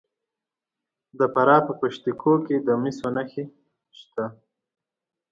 د 1.19 1.21
فراه 1.33 1.61
په 1.67 1.73
پشت 1.79 2.03
کوه 2.21 2.37
کې 2.45 2.57
د 2.67 2.69
مسو 2.81 3.07
نښې 3.15 3.43
شته. 3.99 4.25